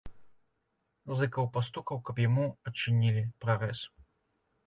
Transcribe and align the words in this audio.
Зыкаў 1.17 1.45
пастукаў, 1.57 1.97
каб 2.09 2.23
яму 2.27 2.45
адчынілі 2.71 3.21
прарэз. 3.45 3.79